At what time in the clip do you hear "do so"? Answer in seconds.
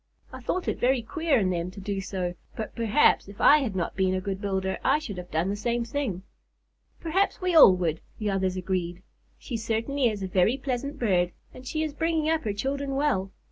1.79-2.33